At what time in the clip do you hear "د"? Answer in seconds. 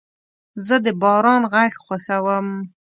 0.85-0.87